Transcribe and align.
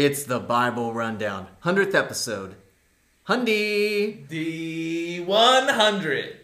It's 0.00 0.22
the 0.22 0.38
Bible 0.38 0.94
Rundown, 0.94 1.48
100th 1.64 1.92
episode. 1.92 2.54
Hundy! 3.26 4.28
The 4.28 5.18
100. 5.24 6.36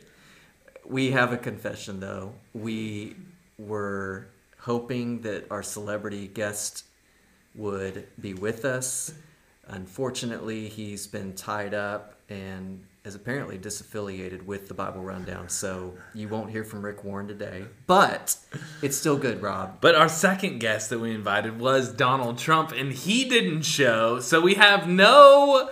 We 0.84 1.12
have 1.12 1.32
a 1.32 1.36
confession 1.36 2.00
though. 2.00 2.32
We 2.52 3.14
were 3.56 4.26
hoping 4.58 5.20
that 5.20 5.46
our 5.52 5.62
celebrity 5.62 6.26
guest 6.26 6.84
would 7.54 8.08
be 8.20 8.34
with 8.34 8.64
us. 8.64 9.14
Unfortunately, 9.68 10.68
he's 10.68 11.06
been 11.06 11.32
tied 11.34 11.74
up 11.74 12.18
and 12.28 12.84
is 13.04 13.14
apparently 13.14 13.58
disaffiliated 13.58 14.46
with 14.46 14.66
the 14.66 14.72
Bible 14.72 15.02
Rundown, 15.02 15.50
so 15.50 15.92
you 16.14 16.26
won't 16.26 16.50
hear 16.50 16.64
from 16.64 16.82
Rick 16.82 17.04
Warren 17.04 17.28
today. 17.28 17.66
But 17.86 18.38
it's 18.80 18.96
still 18.96 19.18
good, 19.18 19.42
Rob. 19.42 19.76
But 19.82 19.94
our 19.94 20.08
second 20.08 20.58
guest 20.58 20.88
that 20.88 20.98
we 20.98 21.14
invited 21.14 21.60
was 21.60 21.92
Donald 21.92 22.38
Trump, 22.38 22.72
and 22.72 22.90
he 22.92 23.28
didn't 23.28 23.62
show, 23.62 24.20
so 24.20 24.40
we 24.40 24.54
have 24.54 24.88
no 24.88 25.68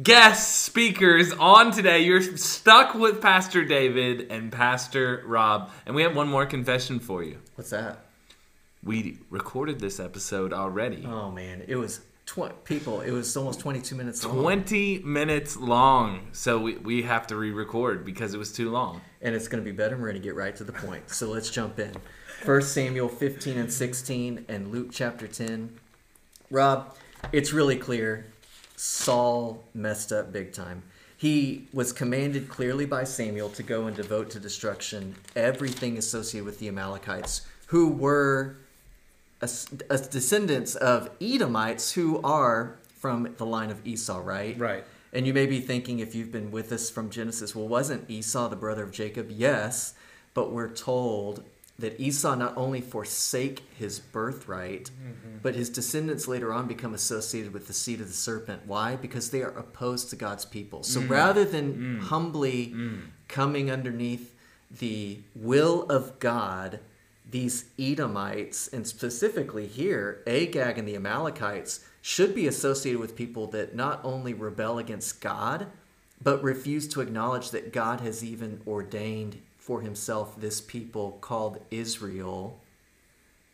guest 0.00 0.62
speakers 0.62 1.32
on 1.32 1.72
today. 1.72 2.04
You're 2.04 2.22
stuck 2.36 2.94
with 2.94 3.20
Pastor 3.20 3.64
David 3.64 4.30
and 4.30 4.52
Pastor 4.52 5.24
Rob, 5.26 5.72
and 5.86 5.96
we 5.96 6.02
have 6.02 6.14
one 6.14 6.28
more 6.28 6.46
confession 6.46 7.00
for 7.00 7.24
you. 7.24 7.38
What's 7.56 7.70
that? 7.70 7.98
We 8.84 9.18
recorded 9.28 9.80
this 9.80 9.98
episode 9.98 10.52
already. 10.52 11.04
Oh 11.04 11.32
man, 11.32 11.64
it 11.66 11.74
was 11.74 11.98
tw- 12.26 12.64
people. 12.64 13.00
It 13.00 13.12
was 13.12 13.36
almost 13.36 13.60
22 13.60 13.94
minutes 13.94 14.24
long. 14.24 14.42
20 14.42 14.98
minutes 15.00 15.56
long. 15.56 16.28
So 16.32 16.58
we, 16.58 16.76
we 16.76 17.02
have 17.02 17.26
to 17.28 17.36
re 17.36 17.50
record 17.50 18.04
because 18.04 18.34
it 18.34 18.38
was 18.38 18.52
too 18.52 18.70
long. 18.70 19.00
and 19.22 19.34
it's 19.34 19.48
going 19.48 19.62
to 19.62 19.68
be 19.68 19.74
better. 19.76 19.94
and 19.94 20.02
We're 20.02 20.10
going 20.10 20.20
to 20.20 20.26
get 20.26 20.34
right 20.36 20.54
to 20.56 20.64
the 20.64 20.72
point. 20.72 21.10
So 21.10 21.28
let's 21.28 21.50
jump 21.50 21.78
in. 21.78 21.94
First 22.42 22.72
Samuel 22.74 23.08
15 23.08 23.56
and 23.56 23.72
16 23.72 24.44
and 24.48 24.70
Luke 24.70 24.88
chapter 24.92 25.26
10. 25.26 25.74
Rob, 26.50 26.94
it's 27.32 27.52
really 27.52 27.76
clear 27.76 28.26
Saul 28.76 29.64
messed 29.74 30.12
up 30.12 30.32
big 30.32 30.52
time. 30.52 30.82
He 31.16 31.66
was 31.72 31.94
commanded 31.94 32.48
clearly 32.50 32.84
by 32.84 33.04
Samuel 33.04 33.48
to 33.50 33.62
go 33.62 33.86
and 33.86 33.96
devote 33.96 34.28
to 34.30 34.38
destruction 34.38 35.14
everything 35.34 35.96
associated 35.96 36.44
with 36.44 36.58
the 36.58 36.68
Amalekites, 36.68 37.46
who 37.68 37.88
were 37.88 38.58
a, 39.40 39.48
a 39.90 39.98
descendants 39.98 40.74
of 40.74 41.10
Edomites 41.20 41.92
who 41.92 42.20
are 42.22 42.78
from 42.94 43.34
the 43.36 43.46
line 43.46 43.70
of 43.70 43.86
Esau, 43.86 44.20
right? 44.22 44.58
Right. 44.58 44.84
And 45.12 45.26
you 45.26 45.32
may 45.32 45.46
be 45.46 45.60
thinking, 45.60 46.00
if 46.00 46.14
you've 46.14 46.32
been 46.32 46.50
with 46.50 46.72
us 46.72 46.90
from 46.90 47.10
Genesis, 47.10 47.54
well, 47.54 47.68
wasn't 47.68 48.10
Esau 48.10 48.48
the 48.48 48.56
brother 48.56 48.82
of 48.82 48.92
Jacob? 48.92 49.30
Yes, 49.30 49.94
but 50.34 50.52
we're 50.52 50.68
told 50.70 51.42
that 51.78 52.00
Esau 52.00 52.34
not 52.34 52.56
only 52.56 52.80
forsake 52.80 53.62
his 53.78 53.98
birthright, 54.00 54.90
mm-hmm. 54.90 55.38
but 55.42 55.54
his 55.54 55.68
descendants 55.68 56.26
later 56.26 56.52
on 56.52 56.66
become 56.66 56.94
associated 56.94 57.52
with 57.52 57.66
the 57.66 57.72
seed 57.72 58.00
of 58.00 58.08
the 58.08 58.14
serpent. 58.14 58.62
Why? 58.66 58.96
Because 58.96 59.30
they 59.30 59.42
are 59.42 59.50
opposed 59.50 60.10
to 60.10 60.16
God's 60.16 60.46
people. 60.46 60.82
So 60.82 61.00
mm. 61.00 61.10
rather 61.10 61.44
than 61.44 61.74
mm. 61.74 62.00
humbly 62.04 62.72
mm. 62.74 63.02
coming 63.28 63.70
underneath 63.70 64.34
the 64.70 65.18
will 65.34 65.82
of 65.84 66.18
God, 66.18 66.80
these 67.30 67.64
Edomites, 67.78 68.68
and 68.68 68.86
specifically 68.86 69.66
here, 69.66 70.22
Agag 70.26 70.78
and 70.78 70.86
the 70.86 70.94
Amalekites, 70.96 71.80
should 72.00 72.34
be 72.34 72.46
associated 72.46 73.00
with 73.00 73.16
people 73.16 73.48
that 73.48 73.74
not 73.74 74.00
only 74.04 74.32
rebel 74.32 74.78
against 74.78 75.20
God, 75.20 75.66
but 76.22 76.42
refuse 76.42 76.86
to 76.88 77.00
acknowledge 77.00 77.50
that 77.50 77.72
God 77.72 78.00
has 78.00 78.22
even 78.24 78.60
ordained 78.66 79.40
for 79.58 79.80
himself 79.80 80.40
this 80.40 80.60
people 80.60 81.18
called 81.20 81.60
Israel 81.70 82.60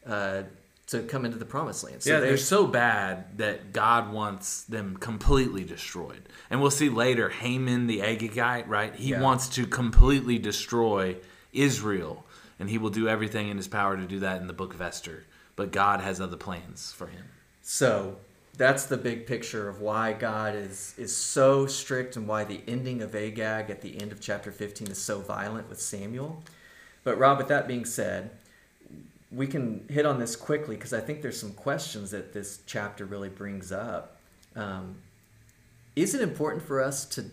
uh, 0.06 0.42
to 0.88 1.00
come 1.04 1.24
into 1.24 1.38
the 1.38 1.44
promised 1.46 1.84
land. 1.84 2.04
yeah, 2.04 2.20
they- 2.20 2.26
they're 2.28 2.36
so 2.36 2.66
bad 2.66 3.38
that 3.38 3.72
God 3.72 4.12
wants 4.12 4.62
them 4.64 4.96
completely 4.98 5.64
destroyed. 5.64 6.22
And 6.50 6.61
we'll 6.61 6.70
see 6.72 6.90
later, 6.90 7.30
Haman 7.30 7.86
the 7.86 8.00
Agagite, 8.00 8.68
right? 8.68 8.94
He 8.94 9.11
Yeah. 9.11 9.22
wants 9.22 9.48
to 9.50 9.66
completely 9.66 10.38
destroy 10.38 11.16
Israel. 11.52 12.27
And 12.62 12.70
he 12.70 12.78
will 12.78 12.90
do 12.90 13.08
everything 13.08 13.48
in 13.48 13.56
his 13.56 13.67
power 13.67 13.96
to 13.96 14.06
do 14.06 14.20
that 14.20 14.40
in 14.40 14.46
the 14.46 14.52
book 14.52 14.73
of 14.73 14.80
Esther. 14.80 15.24
But 15.56 15.73
God 15.73 16.00
has 16.00 16.20
other 16.20 16.36
plans 16.36 16.92
for 16.92 17.08
him. 17.08 17.24
So 17.61 18.18
that's 18.56 18.86
the 18.86 18.96
big 18.96 19.27
picture 19.27 19.68
of 19.68 19.80
why 19.80 20.12
God 20.12 20.55
is 20.55 20.95
is 20.96 21.17
so 21.17 21.67
strict 21.67 22.14
and 22.14 22.28
why 22.28 22.45
the 22.45 22.61
ending 22.68 23.02
of 23.02 23.17
Agag 23.17 23.68
at 23.68 23.80
the 23.80 24.00
end 24.00 24.12
of 24.12 24.20
chapter 24.20 24.52
15 24.52 24.92
is 24.92 25.02
so 25.02 25.18
violent 25.18 25.68
with 25.68 25.80
Samuel. 25.80 26.40
But 27.02 27.18
Rob, 27.18 27.39
with 27.39 27.48
that 27.48 27.67
being 27.67 27.84
said, 27.84 28.30
we 29.33 29.48
can 29.48 29.84
hit 29.89 30.06
on 30.06 30.20
this 30.20 30.36
quickly 30.36 30.77
because 30.77 30.92
I 30.92 31.00
think 31.00 31.20
there's 31.20 31.40
some 31.40 31.55
questions 31.55 32.12
that 32.12 32.33
this 32.33 32.61
chapter 32.64 33.05
really 33.05 33.29
brings 33.29 33.73
up. 33.73 34.18
Um, 34.55 34.98
is 35.96 36.14
it 36.14 36.20
important 36.20 36.62
for 36.62 36.80
us 36.80 37.06
to 37.06 37.24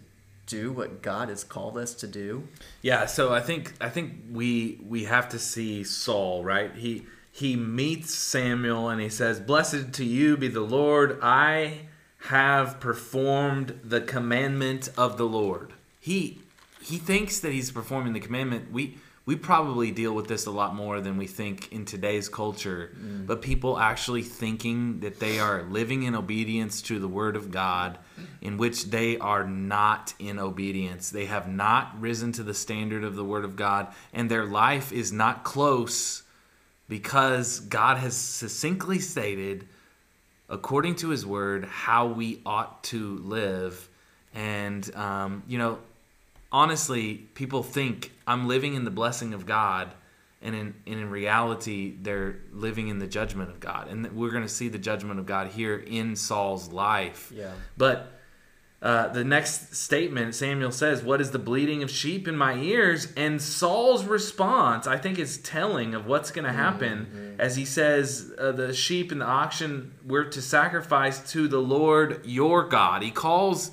do 0.49 0.71
what 0.71 1.01
God 1.01 1.29
has 1.29 1.43
called 1.43 1.77
us 1.77 1.93
to 1.95 2.07
do? 2.07 2.47
Yeah, 2.81 3.05
so 3.05 3.33
I 3.33 3.39
think 3.39 3.73
I 3.79 3.89
think 3.89 4.13
we 4.31 4.79
we 4.85 5.05
have 5.05 5.29
to 5.29 5.39
see 5.39 5.83
Saul, 5.83 6.43
right? 6.43 6.75
He 6.75 7.05
he 7.31 7.55
meets 7.55 8.13
Samuel 8.13 8.89
and 8.89 8.99
he 8.99 9.09
says, 9.09 9.39
"Blessed 9.39 9.93
to 9.93 10.03
you 10.03 10.35
be 10.35 10.47
the 10.47 10.61
Lord. 10.61 11.19
I 11.21 11.81
have 12.23 12.79
performed 12.79 13.79
the 13.83 14.01
commandment 14.01 14.89
of 14.97 15.17
the 15.17 15.27
Lord." 15.27 15.73
He 15.99 16.41
he 16.81 16.97
thinks 16.97 17.39
that 17.41 17.51
he's 17.51 17.71
performing 17.71 18.13
the 18.13 18.19
commandment. 18.19 18.71
We 18.71 18.97
we 19.25 19.35
probably 19.35 19.91
deal 19.91 20.15
with 20.15 20.27
this 20.27 20.47
a 20.47 20.51
lot 20.51 20.73
more 20.73 21.01
than 21.01 21.15
we 21.15 21.27
think 21.27 21.71
in 21.71 21.85
today's 21.85 22.27
culture. 22.27 22.91
But 23.27 23.43
people 23.43 23.77
actually 23.77 24.23
thinking 24.23 25.01
that 25.01 25.19
they 25.19 25.37
are 25.39 25.61
living 25.63 26.01
in 26.01 26.15
obedience 26.15 26.81
to 26.83 26.97
the 26.97 27.07
word 27.07 27.35
of 27.35 27.51
God, 27.51 27.99
in 28.41 28.57
which 28.57 28.85
they 28.85 29.19
are 29.19 29.43
not 29.43 30.15
in 30.17 30.39
obedience. 30.39 31.11
They 31.11 31.25
have 31.25 31.47
not 31.47 32.01
risen 32.01 32.31
to 32.33 32.43
the 32.43 32.55
standard 32.55 33.03
of 33.03 33.15
the 33.15 33.23
word 33.23 33.45
of 33.45 33.55
God, 33.55 33.93
and 34.13 34.31
their 34.31 34.45
life 34.45 34.91
is 34.91 35.11
not 35.11 35.43
close 35.43 36.23
because 36.87 37.59
God 37.59 37.97
has 37.97 38.17
succinctly 38.17 38.97
stated, 38.97 39.67
according 40.49 40.95
to 40.95 41.09
his 41.09 41.23
word, 41.23 41.65
how 41.65 42.07
we 42.07 42.41
ought 42.47 42.83
to 42.85 43.17
live. 43.19 43.87
And, 44.33 44.95
um, 44.95 45.43
you 45.47 45.59
know, 45.59 45.77
honestly, 46.51 47.15
people 47.33 47.63
think 47.63 48.11
I'm 48.27 48.47
living 48.47 48.73
in 48.73 48.85
the 48.85 48.91
blessing 48.91 49.33
of 49.33 49.45
God, 49.45 49.93
and 50.41 50.55
in, 50.55 50.73
and 50.87 50.99
in 50.99 51.09
reality, 51.09 51.95
they're 52.01 52.39
living 52.51 52.87
in 52.87 52.99
the 52.99 53.07
judgment 53.07 53.49
of 53.49 53.59
God. 53.59 53.89
And 53.89 54.11
we're 54.13 54.31
going 54.31 54.43
to 54.43 54.49
see 54.49 54.69
the 54.69 54.79
judgment 54.79 55.19
of 55.19 55.25
God 55.25 55.49
here 55.49 55.75
in 55.75 56.15
Saul's 56.15 56.71
life. 56.71 57.31
Yeah. 57.35 57.51
But 57.77 58.19
uh, 58.81 59.09
the 59.09 59.25
next 59.25 59.75
statement, 59.75 60.33
Samuel 60.33 60.71
says, 60.71 61.03
What 61.03 61.19
is 61.19 61.31
the 61.31 61.39
bleating 61.39 61.83
of 61.83 61.91
sheep 61.91 62.27
in 62.27 62.37
my 62.37 62.55
ears? 62.55 63.11
And 63.17 63.41
Saul's 63.41 64.05
response, 64.05 64.87
I 64.87 64.97
think, 64.97 65.19
is 65.19 65.37
telling 65.37 65.93
of 65.93 66.05
what's 66.05 66.31
going 66.31 66.45
to 66.45 66.53
happen 66.53 67.35
as 67.37 67.57
he 67.57 67.65
says, 67.65 68.33
uh, 68.37 68.53
The 68.53 68.73
sheep 68.73 69.11
and 69.11 69.19
the 69.19 69.25
oxen 69.25 69.93
were 70.05 70.23
to 70.25 70.41
sacrifice 70.41 71.31
to 71.31 71.49
the 71.49 71.59
Lord 71.59 72.25
your 72.25 72.63
God. 72.63 73.03
He 73.03 73.11
calls. 73.11 73.71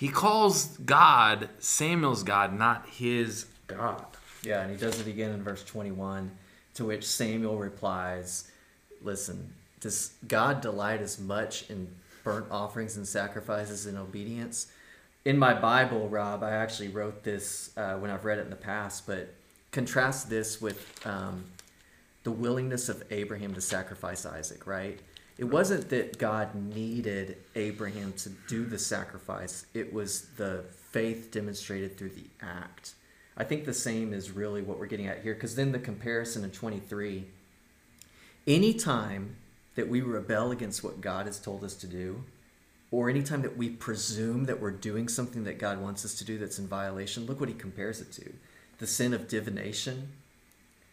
He 0.00 0.08
calls 0.08 0.78
God 0.78 1.50
Samuel's 1.58 2.22
God, 2.22 2.58
not 2.58 2.88
his 2.88 3.44
God. 3.66 4.06
Yeah, 4.42 4.62
and 4.62 4.70
he 4.70 4.76
does 4.78 4.98
it 4.98 5.06
again 5.06 5.30
in 5.30 5.42
verse 5.42 5.62
21, 5.62 6.30
to 6.72 6.86
which 6.86 7.06
Samuel 7.06 7.58
replies, 7.58 8.50
Listen, 9.02 9.52
does 9.78 10.14
God 10.26 10.62
delight 10.62 11.02
as 11.02 11.20
much 11.20 11.68
in 11.68 11.86
burnt 12.24 12.46
offerings 12.50 12.96
and 12.96 13.06
sacrifices 13.06 13.84
and 13.84 13.98
obedience? 13.98 14.68
In 15.26 15.36
my 15.36 15.52
Bible, 15.52 16.08
Rob, 16.08 16.42
I 16.42 16.52
actually 16.52 16.88
wrote 16.88 17.22
this 17.22 17.76
uh, 17.76 17.96
when 17.96 18.10
I've 18.10 18.24
read 18.24 18.38
it 18.38 18.44
in 18.44 18.50
the 18.50 18.56
past, 18.56 19.06
but 19.06 19.34
contrast 19.70 20.30
this 20.30 20.62
with 20.62 21.06
um, 21.06 21.44
the 22.22 22.30
willingness 22.30 22.88
of 22.88 23.02
Abraham 23.10 23.52
to 23.52 23.60
sacrifice 23.60 24.24
Isaac, 24.24 24.66
right? 24.66 24.98
It 25.40 25.48
wasn't 25.48 25.88
that 25.88 26.18
God 26.18 26.54
needed 26.54 27.38
Abraham 27.54 28.12
to 28.18 28.28
do 28.46 28.66
the 28.66 28.78
sacrifice, 28.78 29.64
it 29.72 29.90
was 29.90 30.26
the 30.36 30.66
faith 30.90 31.30
demonstrated 31.30 31.96
through 31.96 32.10
the 32.10 32.26
act. 32.42 32.92
I 33.38 33.44
think 33.44 33.64
the 33.64 33.72
same 33.72 34.12
is 34.12 34.30
really 34.30 34.60
what 34.60 34.78
we're 34.78 34.84
getting 34.84 35.06
at 35.06 35.22
here 35.22 35.32
because 35.32 35.56
then 35.56 35.72
the 35.72 35.78
comparison 35.78 36.44
in 36.44 36.50
23 36.50 37.24
anytime 38.46 39.36
that 39.76 39.88
we 39.88 40.02
rebel 40.02 40.50
against 40.50 40.84
what 40.84 41.00
God 41.00 41.24
has 41.24 41.40
told 41.40 41.64
us 41.64 41.74
to 41.76 41.86
do, 41.86 42.22
or 42.90 43.08
anytime 43.08 43.40
that 43.40 43.56
we 43.56 43.70
presume 43.70 44.44
that 44.44 44.60
we're 44.60 44.70
doing 44.70 45.08
something 45.08 45.44
that 45.44 45.58
God 45.58 45.80
wants 45.80 46.04
us 46.04 46.16
to 46.16 46.24
do 46.24 46.36
that's 46.36 46.58
in 46.58 46.68
violation, 46.68 47.24
look 47.24 47.40
what 47.40 47.48
he 47.48 47.54
compares 47.54 48.02
it 48.02 48.12
to 48.12 48.30
the 48.76 48.86
sin 48.86 49.14
of 49.14 49.26
divination, 49.26 50.08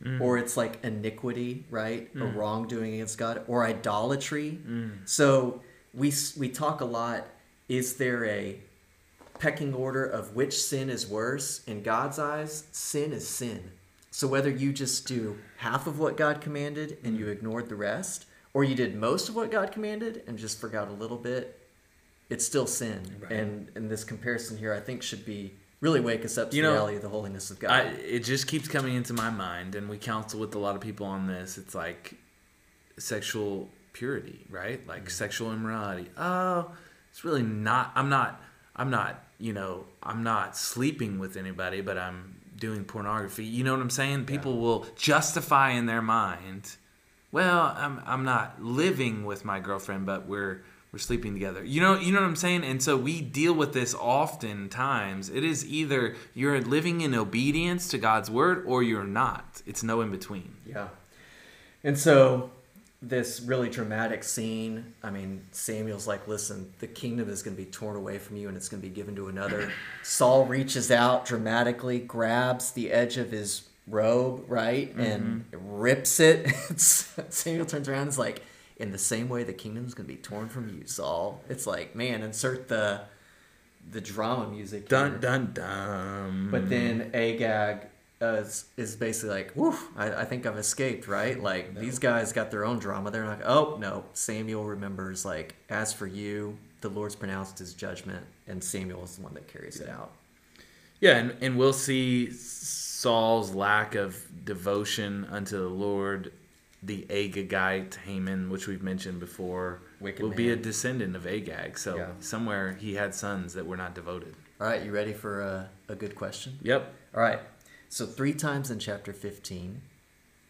Mm. 0.03 0.21
or 0.21 0.37
it's 0.37 0.55
like 0.55 0.83
iniquity, 0.83 1.65
right? 1.71 2.07
A 2.13 2.17
mm. 2.19 2.35
wrongdoing 2.35 2.93
against 2.93 3.17
God, 3.17 3.43
or 3.47 3.65
idolatry. 3.65 4.59
Mm. 4.63 5.09
So 5.09 5.61
we, 5.91 6.13
we 6.37 6.49
talk 6.49 6.81
a 6.81 6.85
lot 6.85 7.25
is 7.67 7.95
there 7.95 8.23
a 8.25 8.59
pecking 9.39 9.73
order 9.73 10.05
of 10.05 10.35
which 10.35 10.57
sin 10.57 10.89
is 10.89 11.07
worse? 11.07 11.63
In 11.65 11.83
God's 11.83 12.19
eyes, 12.19 12.65
sin 12.71 13.11
is 13.11 13.27
sin. 13.27 13.71
So 14.11 14.27
whether 14.27 14.49
you 14.49 14.71
just 14.73 15.07
do 15.07 15.37
half 15.57 15.85
of 15.85 15.99
what 15.99 16.17
God 16.17 16.41
commanded 16.41 16.97
and 17.03 17.17
you 17.17 17.27
ignored 17.27 17.69
the 17.69 17.75
rest, 17.75 18.25
or 18.53 18.63
you 18.63 18.73
did 18.73 18.95
most 18.95 19.29
of 19.29 19.35
what 19.35 19.51
God 19.51 19.71
commanded 19.71 20.23
and 20.27 20.37
just 20.37 20.59
forgot 20.59 20.87
a 20.87 20.93
little 20.93 21.17
bit, 21.17 21.59
it's 22.29 22.45
still 22.45 22.67
sin. 22.67 23.01
Right. 23.19 23.31
And 23.31 23.69
and 23.75 23.89
this 23.89 24.03
comparison 24.03 24.57
here, 24.57 24.73
I 24.73 24.79
think, 24.79 25.03
should 25.03 25.25
be 25.25 25.53
really 25.81 25.99
wake 25.99 26.25
us 26.25 26.37
up 26.37 26.51
to 26.51 26.57
You 26.57 26.63
the 26.63 26.69
know, 26.69 26.73
reality 26.75 26.95
of 26.97 27.01
the 27.03 27.09
holiness 27.09 27.51
of 27.51 27.59
God. 27.59 27.71
I, 27.71 27.81
it 27.89 28.19
just 28.23 28.47
keeps 28.47 28.67
coming 28.67 28.95
into 28.95 29.13
my 29.13 29.29
mind, 29.29 29.75
and 29.75 29.87
we 29.89 29.97
counsel 29.97 30.39
with 30.39 30.55
a 30.55 30.59
lot 30.59 30.75
of 30.75 30.81
people 30.81 31.05
on 31.05 31.27
this. 31.27 31.57
It's 31.57 31.75
like 31.75 32.15
sexual 32.97 33.69
purity, 33.93 34.45
right? 34.49 34.85
Like 34.87 35.01
Mm-hmm. 35.01 35.09
sexual 35.09 35.51
immorality. 35.53 36.09
Oh, 36.17 36.71
it's 37.11 37.23
really 37.23 37.43
not. 37.43 37.91
I'm 37.95 38.09
not. 38.09 38.41
I'm 38.75 38.89
not. 38.89 39.23
You 39.39 39.53
know, 39.53 39.85
I'm 40.01 40.23
not 40.23 40.57
sleeping 40.57 41.19
with 41.19 41.37
anybody, 41.37 41.81
but 41.81 41.97
I'm 41.97 42.35
doing 42.57 42.83
pornography. 42.85 43.45
You 43.45 43.63
know 43.63 43.73
what 43.73 43.81
I'm 43.81 43.89
saying? 43.91 44.25
People 44.25 44.57
will 44.57 44.85
justify 44.95 45.71
in 45.71 45.85
their 45.85 46.01
mind. 46.01 46.75
Well, 47.31 47.73
I'm 47.77 48.01
I'm 48.05 48.23
not 48.23 48.63
living 48.63 49.25
with 49.25 49.45
my 49.45 49.59
girlfriend, 49.59 50.05
but 50.07 50.27
we're 50.27 50.63
we're 50.97 51.01
sleeping 51.01 51.33
together. 51.33 51.63
You 51.63 51.79
know, 51.79 51.99
you 51.99 52.11
know 52.11 52.19
what 52.19 52.27
I'm 52.27 52.35
saying? 52.35 52.63
And 52.63 52.81
so 52.81 52.97
we 52.97 53.21
deal 53.21 53.53
with 53.53 53.71
this 53.71 53.93
oftentimes. 53.93 55.29
It 55.29 55.43
is 55.43 55.63
either 55.63 56.15
you're 56.33 56.59
living 56.59 57.01
in 57.01 57.13
obedience 57.13 57.87
to 57.89 57.99
God's 57.99 58.31
word 58.31 58.63
or 58.65 58.81
you're 58.81 59.03
not. 59.03 59.61
It's 59.67 59.83
no 59.83 60.01
in 60.01 60.09
between. 60.09 60.55
Yeah. 60.65 60.87
And 61.83 61.99
so 61.99 62.49
this 62.99 63.41
really 63.41 63.69
dramatic 63.69 64.23
scene, 64.23 64.95
I 65.03 65.11
mean, 65.11 65.43
Samuel's 65.51 66.07
like, 66.07 66.27
listen, 66.27 66.73
the 66.79 66.87
kingdom 66.87 67.29
is 67.29 67.43
going 67.43 67.55
to 67.55 67.63
be 67.63 67.69
torn 67.69 67.95
away 67.95 68.17
from 68.17 68.37
you 68.37 68.47
and 68.47 68.57
it's 68.57 68.67
going 68.67 68.81
to 68.81 68.89
be 68.89 68.93
given 68.93 69.15
to 69.17 69.27
another. 69.27 69.71
Saul 70.03 70.45
reaches 70.45 70.89
out 70.89 71.25
dramatically, 71.25 71.99
grabs 71.99 72.71
the 72.71 72.91
edge 72.91 73.17
of 73.17 73.29
his 73.29 73.69
robe, 73.85 74.45
right? 74.47 74.89
Mm-hmm. 74.97 75.01
And 75.01 75.45
rips 75.79 76.19
it. 76.19 76.49
Samuel 76.79 77.67
turns 77.67 77.87
around 77.87 78.01
and 78.01 78.09
is 78.09 78.17
like, 78.17 78.41
in 78.77 78.91
the 78.91 78.97
same 78.97 79.29
way 79.29 79.43
the 79.43 79.53
kingdom's 79.53 79.93
going 79.93 80.07
to 80.07 80.13
be 80.13 80.19
torn 80.19 80.49
from 80.49 80.69
you, 80.69 80.85
Saul. 80.85 81.41
It's 81.49 81.67
like, 81.67 81.95
man, 81.95 82.23
insert 82.23 82.67
the 82.67 83.01
the 83.89 84.01
drama 84.01 84.49
music. 84.49 84.81
here. 84.81 84.89
Dun 84.89 85.19
dun 85.19 85.51
dun. 85.53 86.49
But 86.51 86.69
then 86.69 87.11
Agag 87.13 87.87
uh, 88.21 88.25
is, 88.41 88.65
is 88.75 88.95
basically 88.95 89.29
like, 89.29 89.51
"Whew, 89.53 89.77
I, 89.95 90.21
I 90.21 90.25
think 90.25 90.45
I've 90.45 90.57
escaped." 90.57 91.07
Right? 91.07 91.41
Like 91.41 91.75
these 91.75 91.99
guys 91.99 92.33
got 92.33 92.51
their 92.51 92.65
own 92.65 92.79
drama. 92.79 93.11
They're 93.11 93.23
not. 93.23 93.41
Oh 93.45 93.77
no, 93.79 94.05
Samuel 94.13 94.65
remembers. 94.65 95.25
Like, 95.25 95.55
as 95.69 95.93
for 95.93 96.07
you, 96.07 96.57
the 96.81 96.89
Lord's 96.89 97.15
pronounced 97.15 97.59
His 97.59 97.73
judgment, 97.73 98.25
and 98.47 98.63
Samuel 98.63 99.03
is 99.03 99.15
the 99.15 99.23
one 99.23 99.33
that 99.33 99.47
carries 99.47 99.79
it 99.79 99.89
out. 99.89 100.11
Yeah, 100.99 101.17
and, 101.17 101.35
and 101.41 101.57
we'll 101.57 101.73
see 101.73 102.31
Saul's 102.31 103.53
lack 103.53 103.93
of 103.93 104.17
devotion 104.45 105.27
unto 105.29 105.57
the 105.57 105.69
Lord, 105.69 106.31
the 106.83 107.05
Agagite 107.09 107.95
Haman, 108.05 108.49
which 108.49 108.67
we've 108.67 108.83
mentioned 108.83 109.19
before, 109.19 109.81
Wicked 109.99 110.21
will 110.21 110.31
be 110.31 110.51
a 110.51 110.55
descendant 110.55 111.15
of 111.15 111.25
Agag. 111.25 111.77
So 111.77 111.97
Yeah. 111.97 112.11
somewhere 112.19 112.73
he 112.73 112.95
had 112.95 113.15
sons 113.15 113.53
that 113.53 113.65
were 113.65 113.77
not 113.77 113.95
devoted. 113.95 114.35
All 114.61 114.67
right, 114.67 114.83
you 114.83 114.91
ready 114.91 115.13
for 115.13 115.41
a, 115.41 115.69
a 115.87 115.95
good 115.95 116.15
question? 116.15 116.59
Yep. 116.61 116.93
All 117.15 117.21
right. 117.21 117.39
So 117.89 118.05
three 118.05 118.33
times 118.33 118.69
in 118.69 118.79
chapter 118.79 119.13
15, 119.13 119.81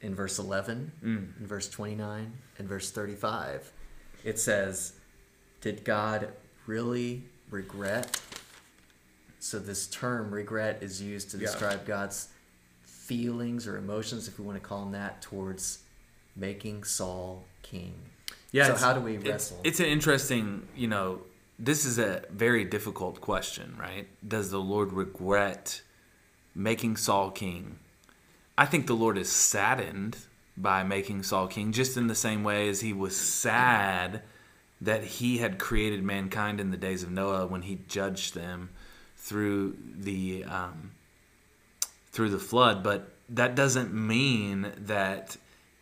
in 0.01 0.15
verse 0.15 0.37
11, 0.39 0.91
Mm. 1.03 1.39
in 1.39 1.47
verse 1.47 1.69
29, 1.69 2.33
and 2.57 2.67
verse 2.67 2.91
35, 2.91 3.71
it 4.23 4.39
says, 4.39 4.93
Did 5.61 5.83
God 5.85 6.33
really 6.65 7.23
regret? 7.49 8.21
So 9.39 9.59
this 9.59 9.87
term 9.87 10.33
regret 10.33 10.79
is 10.81 11.01
used 11.01 11.31
to 11.31 11.37
Yeah. 11.37 11.45
describe 11.47 11.85
God's 11.85 12.29
feelings 12.81 13.65
or 13.67 13.77
emotions, 13.77 14.27
if 14.27 14.37
we 14.39 14.45
want 14.45 14.61
to 14.61 14.67
call 14.67 14.83
them 14.83 14.91
that, 14.93 15.21
towards 15.21 15.79
making 16.37 16.83
Saul 16.83 17.43
king. 17.63 17.95
Yeah. 18.51 18.67
So 18.67 18.85
how 18.85 18.93
do 18.93 19.01
we 19.01 19.15
it's- 19.15 19.27
wrestle? 19.27 19.61
It's, 19.63 19.79
an 19.79 19.87
interesting, 19.87 20.67
you 20.75 20.87
know, 20.87 21.21
this 21.59 21.85
is 21.85 21.97
a 21.97 22.23
very 22.29 22.63
difficult 22.63 23.19
question, 23.19 23.75
right? 23.79 24.07
Does 24.25 24.51
the 24.51 24.59
Lord 24.59 24.93
regret 24.93 25.81
making 26.55 26.97
Saul 26.97 27.31
king? 27.31 27.79
I 28.57 28.65
think 28.65 28.87
the 28.87 28.95
Lord 28.95 29.17
is 29.17 29.31
saddened 29.31 30.17
by 30.55 30.83
making 30.83 31.23
Saul 31.23 31.47
king, 31.47 31.71
just 31.71 31.97
in 31.97 32.07
the 32.07 32.15
same 32.15 32.43
way 32.43 32.69
as 32.69 32.81
he 32.81 32.93
was 32.93 33.15
sad 33.15 34.23
that 34.81 35.03
he 35.03 35.39
had 35.39 35.59
created 35.59 36.03
mankind 36.03 36.59
in 36.59 36.71
the 36.71 36.77
days 36.77 37.03
of 37.03 37.11
Noah 37.11 37.47
when 37.47 37.63
he 37.63 37.79
judged 37.87 38.33
them 38.33 38.69
through 39.15 39.75
the 39.95 40.43
um, 40.43 40.91
through 42.11 42.29
the 42.29 42.39
flood. 42.39 42.83
But 42.83 43.13
that 43.29 43.55
doesn't 43.55 43.93
mean 43.93 44.71
that 44.77 45.37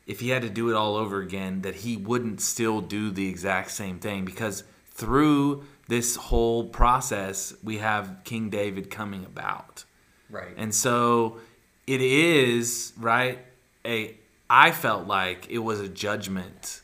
if 0.05 0.19
he 0.19 0.29
had 0.29 0.41
to 0.43 0.49
do 0.49 0.69
it 0.69 0.75
all 0.75 0.95
over 0.95 1.21
again, 1.21 1.61
that 1.61 1.75
he 1.75 1.97
wouldn't 1.97 2.41
still 2.41 2.81
do 2.81 3.11
the 3.11 3.27
exact 3.27 3.71
same 3.71 3.99
thing 3.99 4.25
because 4.25 4.63
through 4.87 5.65
this 5.87 6.15
whole 6.15 6.65
process, 6.65 7.53
we 7.63 7.77
have 7.77 8.17
King 8.23 8.49
David 8.49 8.89
coming 8.89 9.25
about. 9.25 9.83
right. 10.29 10.53
And 10.57 10.73
so 10.73 11.37
it 11.85 12.01
is, 12.01 12.93
right? 12.97 13.39
A 13.85 14.17
I 14.49 14.71
felt 14.71 15.07
like 15.07 15.47
it 15.49 15.59
was 15.59 15.79
a 15.79 15.89
judgment 15.89 16.81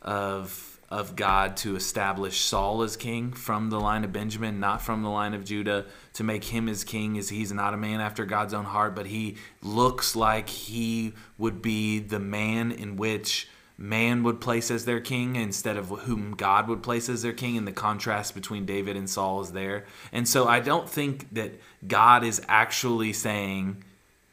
of 0.00 0.75
of 0.88 1.16
God 1.16 1.56
to 1.58 1.74
establish 1.74 2.40
Saul 2.40 2.82
as 2.82 2.96
king 2.96 3.32
from 3.32 3.70
the 3.70 3.80
line 3.80 4.04
of 4.04 4.12
Benjamin, 4.12 4.60
not 4.60 4.80
from 4.80 5.02
the 5.02 5.08
line 5.08 5.34
of 5.34 5.44
Judah, 5.44 5.86
to 6.14 6.24
make 6.24 6.44
him 6.44 6.68
as 6.68 6.84
king 6.84 7.18
as 7.18 7.28
he's 7.28 7.52
not 7.52 7.74
a 7.74 7.76
man 7.76 8.00
after 8.00 8.24
God's 8.24 8.54
own 8.54 8.66
heart, 8.66 8.94
but 8.94 9.06
he 9.06 9.36
looks 9.62 10.14
like 10.14 10.48
he 10.48 11.12
would 11.38 11.60
be 11.60 11.98
the 11.98 12.20
man 12.20 12.70
in 12.70 12.96
which 12.96 13.48
man 13.78 14.22
would 14.22 14.40
place 14.40 14.70
as 14.70 14.84
their 14.84 15.00
king 15.00 15.36
instead 15.36 15.76
of 15.76 15.88
whom 15.88 16.32
God 16.34 16.68
would 16.68 16.82
place 16.82 17.08
as 17.08 17.22
their 17.22 17.32
king, 17.32 17.58
and 17.58 17.66
the 17.66 17.72
contrast 17.72 18.34
between 18.34 18.64
David 18.64 18.96
and 18.96 19.10
Saul 19.10 19.40
is 19.42 19.52
there. 19.52 19.84
And 20.12 20.26
so 20.28 20.46
I 20.46 20.60
don't 20.60 20.88
think 20.88 21.34
that 21.34 21.52
God 21.86 22.24
is 22.24 22.40
actually 22.48 23.12
saying, 23.12 23.82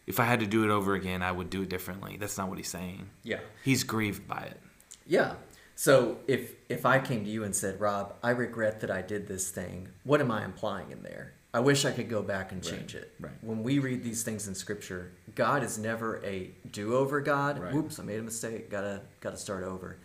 if 0.06 0.20
I 0.20 0.26
had 0.26 0.40
to 0.42 0.48
do 0.48 0.64
it 0.64 0.70
over 0.70 0.94
again, 0.94 1.22
I 1.22 1.32
would 1.32 1.50
do 1.50 1.64
it 1.64 1.70
differently. 1.70 2.18
That's 2.18 2.38
not 2.38 2.48
what 2.48 2.58
he's 2.58 2.70
saying. 2.70 3.10
yeah. 3.24 3.40
He's 3.64 3.84
grieved 3.84 4.28
by 4.28 4.44
it. 4.52 4.60
Yeah. 5.06 5.34
So 5.76 6.18
if 6.28 6.54
if 6.70 6.86
I 6.86 7.00
came 7.00 7.24
to 7.24 7.30
you 7.30 7.44
and 7.44 7.56
said, 7.56 7.80
Rob, 7.80 8.16
I 8.24 8.32
regret 8.32 8.80
that 8.82 8.92
I 8.92 9.02
did 9.02 9.28
this 9.28 9.50
thing, 9.50 9.90
what 10.04 10.22
am 10.22 10.32
I 10.32 10.46
implying 10.46 10.92
in 10.92 11.04
there? 11.04 11.34
I 11.56 11.60
wish 11.60 11.86
I 11.86 11.92
could 11.92 12.10
go 12.10 12.24
back 12.24 12.52
and 12.52 12.64
change 12.64 12.96
it. 12.96 13.14
right. 13.20 13.34
When 13.42 13.62
we 13.62 13.78
read 13.78 14.04
these 14.04 14.24
things 14.24 14.48
in 14.48 14.56
Scripture, 14.56 15.12
God 15.36 15.62
is 15.62 15.78
never 15.78 16.24
a 16.26 16.50
do-over 16.72 17.22
God. 17.22 17.60
Right. 17.60 17.72
Whoops, 17.72 18.00
I 18.00 18.04
made 18.04 18.20
a 18.20 18.24
mistake. 18.24 18.72
Gotta 18.72 19.02
gotta 19.20 19.38
start 19.38 19.64
over. 19.64 19.98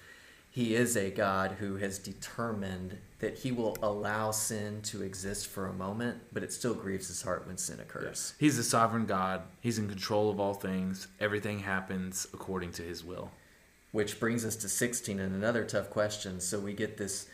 He 0.50 0.75
is 0.75 0.96
a 0.96 1.10
God 1.10 1.52
who 1.52 1.76
has 1.76 1.98
determined 1.98 2.98
that 3.20 3.38
He 3.38 3.52
will 3.52 3.76
allow 3.82 4.30
sin 4.30 4.82
to 4.82 5.02
exist 5.02 5.46
for 5.46 5.66
a 5.68 5.72
moment, 5.72 6.18
but 6.32 6.42
it 6.42 6.52
still 6.52 6.75
grieves 6.75 7.08
His 7.08 7.22
heart 7.22 7.46
when 7.46 7.56
sin 7.56 7.80
occurs. 7.80 8.34
He's 8.38 8.58
a 8.58 8.64
sovereign 8.64 9.06
God. 9.06 9.42
He's 9.60 9.78
in 9.78 9.88
control 9.88 10.30
of 10.30 10.40
all 10.40 10.54
things. 10.54 11.08
Everything 11.20 11.60
happens 11.60 12.26
according 12.32 12.72
to 12.72 12.82
his 12.82 13.04
will. 13.04 13.30
Which 13.92 14.21
brings 14.21 14.45
us 14.45 14.57
to 14.57 14.68
16 14.68 15.18
and 15.18 15.35
another 15.35 15.64
tough 15.64 15.90
question. 15.90 16.40
So 16.40 16.59
we 16.59 16.75
get 16.75 16.97
this 16.97 17.28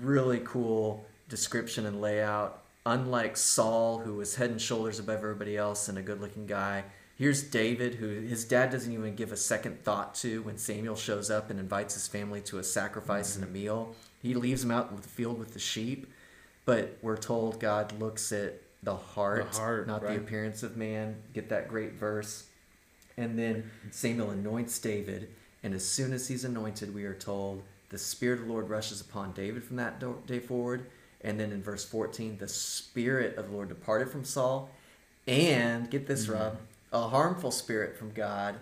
really 0.00 0.40
cool 0.44 1.04
description 1.28 1.86
and 1.86 2.00
layout. 2.00 2.62
Unlike 2.86 3.36
Saul, 3.38 3.98
who 4.00 4.14
was 4.14 4.34
head 4.34 4.50
and 4.50 4.60
shoulders 4.60 4.98
above 4.98 5.16
everybody 5.16 5.56
else 5.56 5.88
and 5.88 5.96
a 5.96 6.02
good 6.02 6.20
looking 6.20 6.46
guy, 6.46 6.84
here's 7.16 7.42
David, 7.42 7.94
who 7.94 8.08
his 8.08 8.44
dad 8.44 8.70
doesn't 8.70 8.92
even 8.92 9.14
give 9.14 9.32
a 9.32 9.36
second 9.36 9.82
thought 9.82 10.14
to 10.16 10.42
when 10.42 10.58
Samuel 10.58 10.96
shows 10.96 11.30
up 11.30 11.50
and 11.50 11.58
invites 11.58 11.94
his 11.94 12.06
family 12.06 12.42
to 12.42 12.58
a 12.58 12.64
sacrifice 12.64 13.36
and 13.36 13.44
a 13.44 13.46
mm-hmm. 13.46 13.54
meal. 13.54 13.94
He 14.20 14.34
leaves 14.34 14.64
him 14.64 14.70
out 14.70 14.90
in 14.90 14.96
the 14.96 15.02
field 15.02 15.38
with 15.38 15.54
the 15.54 15.58
sheep, 15.58 16.12
but 16.66 16.98
we're 17.00 17.16
told 17.16 17.60
God 17.60 17.98
looks 17.98 18.32
at 18.32 18.60
the 18.82 18.96
heart, 18.96 19.52
The 19.52 19.58
heart, 19.58 19.86
not 19.86 20.02
the 20.02 20.16
appearance 20.16 20.62
of 20.62 20.76
man. 20.76 21.16
Get 21.32 21.48
that 21.48 21.68
great 21.68 21.94
verse. 21.94 22.44
And 23.16 23.38
then 23.38 23.70
Samuel 23.90 24.30
anoints 24.30 24.78
David, 24.78 25.30
and 25.64 25.74
as 25.74 25.84
soon 25.84 26.12
as 26.12 26.28
he's 26.28 26.44
anointed, 26.44 26.94
we 26.94 27.04
are 27.04 27.14
told 27.14 27.62
the 27.88 27.96
Spirit 27.96 28.40
of 28.40 28.46
the 28.46 28.52
Lord 28.52 28.68
rushes 28.68 29.00
upon 29.00 29.32
David 29.32 29.64
from 29.64 29.76
that 29.76 30.26
day 30.26 30.38
forward. 30.38 30.86
And 31.22 31.40
then 31.40 31.52
in 31.52 31.62
verse 31.62 31.86
14, 31.86 32.36
the 32.36 32.48
Spirit 32.48 33.38
of 33.38 33.48
the 33.48 33.56
Lord 33.56 33.70
departed 33.70 34.10
from 34.10 34.24
Saul. 34.24 34.68
And 35.26 35.90
get 35.90 36.06
this, 36.06 36.24
mm-hmm. 36.24 36.34
Rob, 36.34 36.58
a 36.92 37.08
harmful 37.08 37.50
spirit 37.50 37.96
from 37.96 38.12
God 38.12 38.56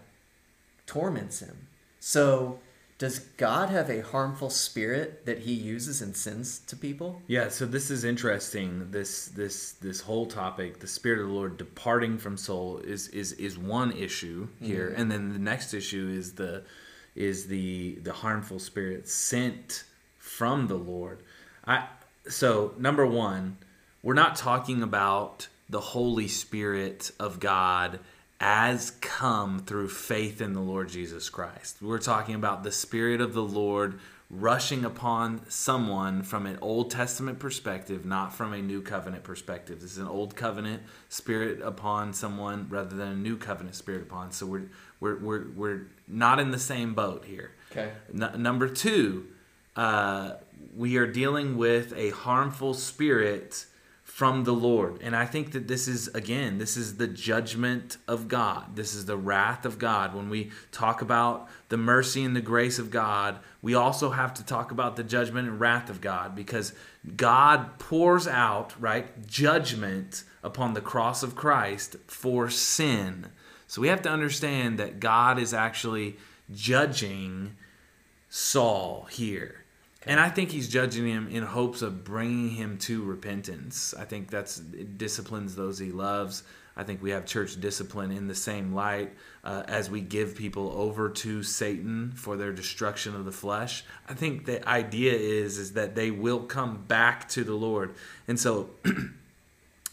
torments 0.86 1.40
him. 1.40 1.66
So, 1.98 2.60
does 2.98 3.18
God 3.18 3.68
have 3.68 3.90
a 3.90 4.00
harmful 4.00 4.48
spirit 4.48 5.26
that 5.26 5.40
he 5.40 5.52
uses 5.52 6.02
and 6.02 6.16
sends 6.16 6.60
to 6.60 6.76
people? 6.76 7.20
Yeah, 7.26 7.48
so 7.48 7.66
this 7.66 7.90
is 7.90 8.04
interesting. 8.04 8.92
This 8.92 9.26
this 9.26 9.72
this 9.72 10.02
whole 10.02 10.26
topic, 10.26 10.78
the 10.78 10.86
spirit 10.86 11.20
of 11.20 11.26
the 11.26 11.32
Lord 11.32 11.56
departing 11.56 12.16
from 12.16 12.36
Saul 12.36 12.78
is 12.78 13.08
is 13.08 13.32
is 13.32 13.58
one 13.58 13.90
issue 13.90 14.46
here. 14.60 14.90
Mm-hmm. 14.90 15.00
And 15.00 15.10
then 15.10 15.32
the 15.32 15.40
next 15.40 15.74
issue 15.74 16.14
is 16.16 16.34
the 16.34 16.62
is 17.14 17.46
the 17.46 17.98
the 18.02 18.12
harmful 18.12 18.58
spirit 18.58 19.08
sent 19.08 19.84
from 20.18 20.66
the 20.66 20.76
Lord. 20.76 21.22
I 21.66 21.86
so 22.28 22.74
number 22.78 23.06
1, 23.06 23.56
we're 24.02 24.14
not 24.14 24.36
talking 24.36 24.82
about 24.82 25.48
the 25.68 25.80
Holy 25.80 26.28
Spirit 26.28 27.10
of 27.18 27.40
God 27.40 27.98
as 28.40 28.90
come 29.00 29.60
through 29.60 29.88
faith 29.88 30.40
in 30.40 30.52
the 30.52 30.60
Lord 30.60 30.88
Jesus 30.88 31.30
Christ. 31.30 31.76
We're 31.80 31.98
talking 31.98 32.34
about 32.34 32.64
the 32.64 32.72
Spirit 32.72 33.20
of 33.20 33.34
the 33.34 33.42
Lord 33.42 34.00
rushing 34.32 34.84
upon 34.84 35.42
someone 35.48 36.22
from 36.22 36.46
an 36.46 36.58
Old 36.62 36.90
Testament 36.90 37.38
perspective, 37.38 38.06
not 38.06 38.34
from 38.34 38.54
a 38.54 38.62
New 38.62 38.80
Covenant 38.80 39.22
perspective. 39.24 39.80
This 39.80 39.92
is 39.92 39.98
an 39.98 40.08
Old 40.08 40.34
Covenant 40.34 40.82
spirit 41.10 41.60
upon 41.62 42.14
someone 42.14 42.66
rather 42.70 42.96
than 42.96 43.08
a 43.08 43.14
New 43.14 43.36
Covenant 43.36 43.76
spirit 43.76 44.02
upon. 44.02 44.32
So 44.32 44.46
we're 44.46 44.70
we're 45.02 45.18
we're, 45.18 45.50
we're 45.56 45.80
not 46.06 46.38
in 46.38 46.50
the 46.50 46.58
same 46.58 46.94
boat 46.94 47.24
here. 47.24 47.52
Okay. 47.70 47.90
N- 48.14 48.42
number 48.42 48.68
two, 48.68 49.26
uh, 49.76 50.34
we 50.76 50.96
are 50.96 51.06
dealing 51.06 51.56
with 51.56 51.92
a 51.96 52.10
harmful 52.10 52.72
spirit 52.72 53.66
from 54.04 54.44
the 54.44 54.52
Lord. 54.52 55.00
And 55.00 55.16
I 55.16 55.24
think 55.24 55.52
that 55.52 55.68
this 55.68 55.88
is, 55.88 56.08
again, 56.08 56.58
this 56.58 56.76
is 56.76 56.98
the 56.98 57.06
judgment 57.06 57.96
of 58.06 58.28
God. 58.28 58.76
This 58.76 58.94
is 58.94 59.06
the 59.06 59.16
wrath 59.16 59.64
of 59.64 59.78
God. 59.78 60.14
When 60.14 60.28
we 60.28 60.50
talk 60.70 61.00
about 61.00 61.48
the 61.70 61.78
mercy 61.78 62.22
and 62.22 62.36
the 62.36 62.42
grace 62.42 62.78
of 62.78 62.90
God, 62.90 63.38
we 63.62 63.74
also 63.74 64.10
have 64.10 64.34
to 64.34 64.44
talk 64.44 64.70
about 64.70 64.96
the 64.96 65.02
judgment 65.02 65.48
and 65.48 65.58
wrath 65.58 65.88
of 65.88 66.02
God 66.02 66.36
because 66.36 66.74
God 67.16 67.78
pours 67.78 68.28
out, 68.28 68.74
right, 68.78 69.26
judgment 69.26 70.24
upon 70.44 70.74
the 70.74 70.82
cross 70.82 71.22
of 71.22 71.34
Christ 71.34 71.96
for 72.06 72.50
sin. 72.50 73.28
So 73.72 73.80
we 73.80 73.88
have 73.88 74.02
to 74.02 74.10
understand 74.10 74.80
that 74.80 75.00
God 75.00 75.38
is 75.38 75.54
actually 75.54 76.18
judging 76.52 77.56
Saul 78.28 79.06
here. 79.10 79.64
And 80.04 80.20
I 80.20 80.28
think 80.28 80.50
he's 80.50 80.68
judging 80.68 81.06
him 81.06 81.26
in 81.28 81.42
hopes 81.42 81.80
of 81.80 82.04
bringing 82.04 82.50
him 82.50 82.76
to 82.80 83.02
repentance. 83.02 83.94
I 83.98 84.04
think 84.04 84.28
that's 84.28 84.58
it 84.58 84.98
disciplines 84.98 85.56
those 85.56 85.78
he 85.78 85.90
loves. 85.90 86.42
I 86.76 86.82
think 86.82 87.02
we 87.02 87.12
have 87.12 87.24
church 87.24 87.58
discipline 87.62 88.10
in 88.10 88.28
the 88.28 88.34
same 88.34 88.74
light 88.74 89.14
uh, 89.42 89.62
as 89.66 89.88
we 89.88 90.02
give 90.02 90.36
people 90.36 90.70
over 90.72 91.08
to 91.08 91.42
Satan 91.42 92.12
for 92.14 92.36
their 92.36 92.52
destruction 92.52 93.16
of 93.16 93.24
the 93.24 93.32
flesh. 93.32 93.86
I 94.06 94.12
think 94.12 94.44
the 94.44 94.68
idea 94.68 95.14
is 95.14 95.56
is 95.56 95.72
that 95.72 95.94
they 95.94 96.10
will 96.10 96.40
come 96.40 96.84
back 96.86 97.26
to 97.30 97.42
the 97.42 97.54
Lord, 97.54 97.94
and 98.28 98.38
so 98.38 98.68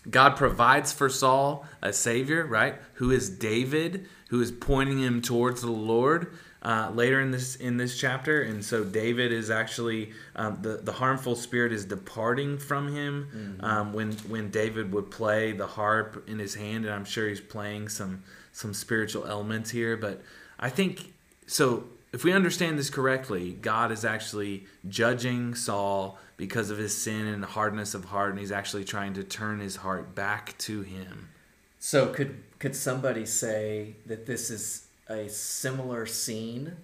God 0.09 0.35
provides 0.35 0.91
for 0.91 1.09
Saul 1.09 1.65
a 1.81 1.93
savior, 1.93 2.45
right? 2.45 2.75
Who 2.93 3.11
is 3.11 3.29
David, 3.29 4.07
who 4.29 4.41
is 4.41 4.51
pointing 4.51 4.99
him 4.99 5.21
towards 5.21 5.61
the 5.61 5.71
Lord 5.71 6.33
uh, 6.61 6.91
later 6.93 7.21
in 7.21 7.31
this 7.31 7.55
in 7.55 7.77
this 7.77 7.97
chapter, 7.97 8.41
and 8.41 8.63
so 8.63 8.83
David 8.83 9.31
is 9.31 9.49
actually 9.49 10.11
um, 10.35 10.59
the 10.61 10.77
the 10.77 10.91
harmful 10.91 11.35
spirit 11.35 11.71
is 11.71 11.85
departing 11.85 12.57
from 12.57 12.93
him 12.93 13.29
mm-hmm. 13.33 13.65
um, 13.65 13.93
when 13.93 14.11
when 14.27 14.49
David 14.49 14.91
would 14.91 15.09
play 15.09 15.53
the 15.53 15.67
harp 15.67 16.27
in 16.27 16.37
his 16.37 16.55
hand, 16.55 16.85
and 16.85 16.93
I'm 16.93 17.05
sure 17.05 17.29
he's 17.29 17.39
playing 17.39 17.87
some 17.87 18.23
some 18.51 18.73
spiritual 18.73 19.25
elements 19.25 19.69
here. 19.69 19.95
But 19.95 20.21
I 20.59 20.69
think 20.69 21.13
so. 21.47 21.85
If 22.11 22.23
we 22.23 22.33
understand 22.33 22.79
this 22.79 22.89
correctly, 22.89 23.53
God 23.53 23.91
is 23.91 24.03
actually 24.03 24.65
judging 24.87 25.53
Saul 25.53 26.17
because 26.37 26.71
of 26.71 26.77
his 26.77 26.95
sin 26.97 27.27
and 27.27 27.45
hardness 27.45 27.93
of 27.93 28.05
heart, 28.05 28.31
and 28.31 28.39
he's 28.39 28.51
actually 28.51 28.83
trying 28.83 29.13
to 29.13 29.23
turn 29.23 29.59
his 29.59 29.75
heart 29.77 30.15
back 30.15 30.57
to 30.59 30.81
him. 30.81 31.29
So 31.77 32.07
could 32.07 32.43
could 32.57 32.75
somebody 32.75 33.25
say 33.25 33.95
that 34.05 34.25
this 34.25 34.49
is 34.49 34.87
a 35.07 35.29
similar 35.29 36.05
scene 36.05 36.75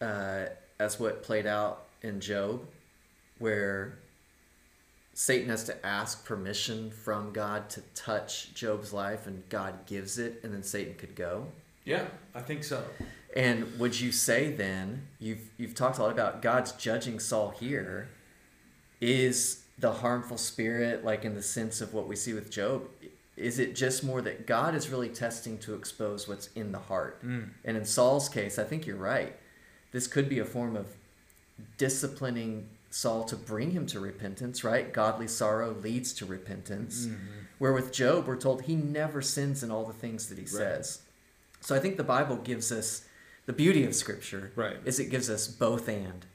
uh, 0.00 0.46
as 0.78 0.98
what 0.98 1.22
played 1.22 1.46
out 1.46 1.86
in 2.02 2.20
Job, 2.20 2.66
where 3.38 3.98
Satan 5.14 5.48
has 5.50 5.64
to 5.64 5.86
ask 5.86 6.24
permission 6.24 6.90
from 6.90 7.32
God 7.32 7.68
to 7.70 7.82
touch 7.94 8.54
Job's 8.54 8.92
life, 8.92 9.26
and 9.26 9.46
God 9.48 9.86
gives 9.86 10.18
it, 10.18 10.40
and 10.42 10.52
then 10.52 10.62
Satan 10.62 10.94
could 10.94 11.14
go. 11.14 11.46
Yeah, 11.84 12.04
I 12.34 12.40
think 12.40 12.64
so. 12.64 12.84
And 13.34 13.78
would 13.78 13.98
you 13.98 14.12
say 14.12 14.52
then 14.52 15.08
you've 15.18 15.50
you've 15.56 15.74
talked 15.74 15.98
a 15.98 16.02
lot 16.02 16.12
about 16.12 16.42
God's 16.42 16.72
judging 16.72 17.18
Saul 17.18 17.50
here? 17.50 18.08
Is 19.00 19.64
the 19.78 19.92
harmful 19.92 20.38
spirit 20.38 21.04
like 21.04 21.24
in 21.24 21.34
the 21.34 21.42
sense 21.42 21.80
of 21.80 21.94
what 21.94 22.06
we 22.06 22.14
see 22.14 22.34
with 22.34 22.50
Job? 22.50 22.82
is 23.36 23.58
it 23.58 23.74
just 23.74 24.04
more 24.04 24.20
that 24.22 24.46
God 24.46 24.74
is 24.74 24.90
really 24.90 25.08
testing 25.08 25.58
to 25.58 25.74
expose 25.74 26.28
what's 26.28 26.48
in 26.48 26.72
the 26.72 26.78
heart? 26.78 27.24
Mm. 27.24 27.50
And 27.64 27.76
in 27.76 27.84
Saul's 27.84 28.28
case, 28.28 28.58
I 28.58 28.64
think 28.64 28.86
you're 28.86 28.96
right. 28.96 29.34
This 29.90 30.06
could 30.06 30.28
be 30.28 30.38
a 30.38 30.44
form 30.44 30.76
of 30.76 30.86
disciplining 31.78 32.68
Saul 32.90 33.24
to 33.24 33.36
bring 33.36 33.70
him 33.70 33.86
to 33.86 34.00
repentance, 34.00 34.64
right? 34.64 34.92
Godly 34.92 35.28
sorrow 35.28 35.74
leads 35.74 36.12
to 36.14 36.26
repentance. 36.26 37.06
Mm-hmm. 37.06 37.40
Where 37.58 37.72
with 37.72 37.92
Job, 37.92 38.26
we're 38.26 38.36
told 38.36 38.62
he 38.62 38.76
never 38.76 39.22
sins 39.22 39.62
in 39.62 39.70
all 39.70 39.86
the 39.86 39.92
things 39.92 40.28
that 40.28 40.36
he 40.36 40.44
right. 40.44 40.50
says. 40.50 41.00
So 41.60 41.74
I 41.74 41.78
think 41.78 41.96
the 41.96 42.04
Bible 42.04 42.36
gives 42.36 42.70
us 42.70 43.04
the 43.46 43.52
beauty 43.52 43.84
of 43.84 43.94
Scripture 43.94 44.52
right. 44.54 44.76
is 44.84 45.00
it 45.00 45.10
gives 45.10 45.28
us 45.28 45.48
both 45.48 45.88
and. 45.88 46.26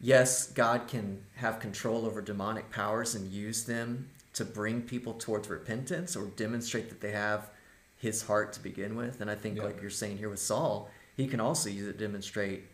Yes, 0.00 0.48
God 0.48 0.88
can 0.88 1.22
have 1.36 1.58
control 1.58 2.04
over 2.04 2.20
demonic 2.20 2.70
powers 2.70 3.14
and 3.14 3.30
use 3.30 3.64
them 3.64 4.08
to 4.34 4.44
bring 4.44 4.82
people 4.82 5.14
towards 5.14 5.48
repentance 5.48 6.14
or 6.14 6.26
demonstrate 6.36 6.90
that 6.90 7.00
they 7.00 7.12
have 7.12 7.48
his 7.96 8.22
heart 8.22 8.52
to 8.52 8.60
begin 8.62 8.94
with. 8.94 9.20
And 9.20 9.30
I 9.30 9.34
think, 9.34 9.56
yeah. 9.56 9.64
like 9.64 9.80
you're 9.80 9.90
saying 9.90 10.18
here 10.18 10.28
with 10.28 10.38
Saul, 10.38 10.90
he 11.16 11.26
can 11.26 11.40
also 11.40 11.70
use 11.70 11.88
it 11.88 11.98
to 11.98 12.04
demonstrate 12.04 12.64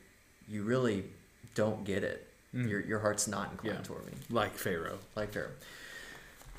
you 0.48 0.64
really 0.64 1.04
don't 1.54 1.84
get 1.84 2.02
it. 2.02 2.26
Mm. 2.54 2.68
Your, 2.68 2.80
your 2.80 2.98
heart's 2.98 3.28
not 3.28 3.52
inclined 3.52 3.78
yeah. 3.78 3.84
toward 3.84 4.06
me. 4.06 4.12
Like 4.30 4.54
Pharaoh. 4.54 4.98
Like 5.14 5.32
Pharaoh. 5.32 5.52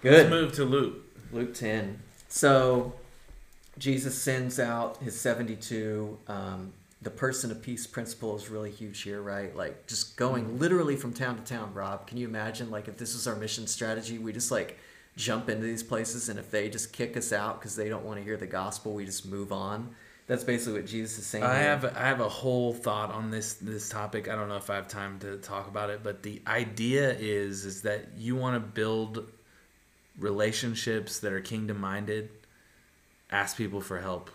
Good. 0.02 0.14
Let's 0.14 0.30
move 0.30 0.54
to 0.54 0.64
Luke. 0.64 1.04
Luke 1.32 1.54
10. 1.54 2.00
So 2.30 2.94
Jesus 3.78 4.20
sends 4.20 4.60
out 4.60 4.98
his 4.98 5.20
72. 5.20 6.18
Um, 6.28 6.74
the 7.04 7.12
person 7.12 7.52
of 7.52 7.62
peace 7.62 7.86
principle 7.86 8.36
is 8.36 8.50
really 8.50 8.72
huge 8.72 9.02
here, 9.02 9.22
right? 9.22 9.56
Like 9.56 9.88
just 9.88 10.18
going 10.18 10.46
mm. 10.46 10.60
literally 10.60 10.96
from 10.96 11.14
town 11.14 11.38
to 11.38 11.44
town, 11.44 11.74
Rob. 11.74 12.08
Can 12.08 12.18
you 12.18 12.28
imagine 12.28 12.72
like 12.72 12.88
if 12.88 12.98
this 12.98 13.14
was 13.14 13.28
our 13.28 13.36
mission 13.36 13.68
strategy, 13.68 14.18
we 14.18 14.34
just 14.34 14.52
like 14.52 14.78
jump 15.16 15.50
into 15.50 15.66
these 15.66 15.84
places 15.84 16.30
and 16.30 16.40
if 16.40 16.50
they 16.50 16.70
just 16.70 16.92
kick 16.92 17.16
us 17.16 17.32
out 17.32 17.60
because 17.60 17.76
they 17.76 17.88
don't 17.88 18.04
want 18.04 18.18
to 18.18 18.24
hear 18.24 18.36
the 18.36 18.48
gospel 18.48 18.96
we 18.96 19.06
just 19.06 19.28
move 19.28 19.52
on 19.52 19.94
that's 20.26 20.44
basically 20.44 20.74
what 20.74 20.88
jesus 20.88 21.20
is 21.20 21.28
saying 21.28 21.44
i 21.44 21.60
here. 21.60 21.66
have 21.66 21.86
i 21.96 22.00
have 22.00 22.20
a 22.20 22.28
whole 22.28 22.74
thought 22.74 23.12
on 23.12 23.30
this 23.30 23.54
this 23.54 23.90
topic 23.90 24.28
i 24.28 24.34
don't 24.34 24.50
know 24.50 24.56
if 24.56 24.72
i 24.72 24.76
have 24.76 24.88
time 24.88 25.20
to 25.20 25.38
talk 25.38 25.68
about 25.68 25.92
it 25.92 26.00
but 26.02 26.24
the 26.24 26.42
idea 26.48 27.16
is 27.20 27.64
is 27.64 27.84
that 27.84 28.08
you 28.18 28.36
want 28.36 28.56
to 28.56 28.60
build 28.60 29.30
relationships 30.18 31.20
that 31.20 31.32
are 31.32 31.42
kingdom 31.42 31.80
minded 31.80 32.28
ask 33.34 33.58
people 33.58 33.82
for 33.82 34.00
help. 34.00 34.30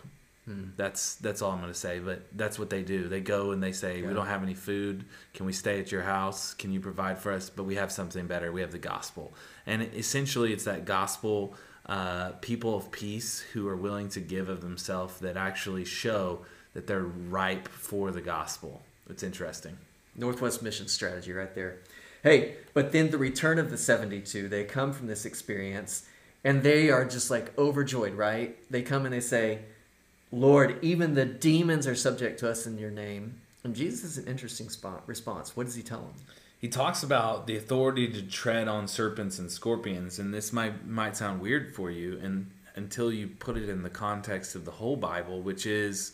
That's 0.77 1.15
that's 1.15 1.41
all 1.41 1.51
I'm 1.51 1.59
going 1.59 1.71
to 1.71 1.77
say. 1.77 1.99
But 1.99 2.25
that's 2.35 2.57
what 2.57 2.69
they 2.69 2.83
do. 2.83 3.07
They 3.07 3.21
go 3.21 3.51
and 3.51 3.61
they 3.61 3.71
say, 3.71 4.01
yeah. 4.01 4.07
"We 4.07 4.13
don't 4.13 4.27
have 4.27 4.43
any 4.43 4.53
food. 4.53 5.05
Can 5.33 5.45
we 5.45 5.53
stay 5.53 5.79
at 5.79 5.91
your 5.91 6.01
house? 6.01 6.53
Can 6.53 6.71
you 6.71 6.79
provide 6.79 7.19
for 7.19 7.31
us?" 7.31 7.49
But 7.49 7.63
we 7.63 7.75
have 7.75 7.91
something 7.91 8.27
better. 8.27 8.51
We 8.51 8.61
have 8.61 8.71
the 8.71 8.79
gospel, 8.79 9.33
and 9.65 9.81
essentially, 9.95 10.53
it's 10.53 10.65
that 10.65 10.85
gospel. 10.85 11.53
Uh, 11.85 12.33
people 12.41 12.75
of 12.75 12.91
peace 12.91 13.39
who 13.39 13.67
are 13.67 13.75
willing 13.75 14.09
to 14.09 14.19
give 14.19 14.47
of 14.47 14.61
themselves 14.61 15.19
that 15.21 15.35
actually 15.35 15.83
show 15.83 16.45
that 16.73 16.85
they're 16.85 17.01
ripe 17.01 17.67
for 17.67 18.11
the 18.11 18.21
gospel. 18.21 18.83
It's 19.09 19.23
interesting. 19.23 19.75
Northwest 20.15 20.61
Mission 20.61 20.87
strategy 20.87 21.33
right 21.33 21.53
there. 21.55 21.79
Hey, 22.21 22.55
but 22.73 22.91
then 22.91 23.09
the 23.09 23.17
return 23.17 23.57
of 23.57 23.71
the 23.71 23.77
72, 23.77 24.49
they 24.49 24.65
come 24.65 24.93
from 24.93 25.07
this 25.07 25.25
experience 25.25 26.05
and 26.43 26.63
they 26.63 26.89
are 26.89 27.05
just 27.05 27.31
like 27.31 27.57
overjoyed, 27.57 28.13
right? 28.13 28.57
They 28.71 28.81
come 28.81 29.05
and 29.05 29.13
they 29.13 29.19
say, 29.21 29.59
Lord, 30.31 30.77
even 30.81 31.15
the 31.15 31.25
demons 31.25 31.87
are 31.87 31.95
subject 31.95 32.39
to 32.39 32.49
us 32.49 32.67
in 32.67 32.77
your 32.77 32.91
name. 32.91 33.41
And 33.63 33.75
Jesus 33.75 34.03
is 34.03 34.17
an 34.17 34.27
interesting 34.27 34.69
spot, 34.69 35.03
response. 35.07 35.55
What 35.55 35.65
does 35.65 35.75
he 35.75 35.83
tell 35.83 36.01
them? 36.01 36.13
He 36.59 36.67
talks 36.67 37.03
about 37.03 37.47
the 37.47 37.55
authority 37.55 38.07
to 38.07 38.21
tread 38.21 38.67
on 38.67 38.87
serpents 38.87 39.39
and 39.39 39.51
scorpions, 39.51 40.19
and 40.19 40.33
this 40.33 40.51
might 40.51 40.85
might 40.85 41.15
sound 41.15 41.41
weird 41.41 41.73
for 41.73 41.89
you, 41.89 42.19
and 42.21 42.51
until 42.75 43.11
you 43.11 43.27
put 43.27 43.57
it 43.57 43.69
in 43.69 43.81
the 43.81 43.89
context 43.89 44.55
of 44.55 44.65
the 44.65 44.71
whole 44.71 44.97
Bible, 44.97 45.41
which 45.41 45.65
is 45.65 46.13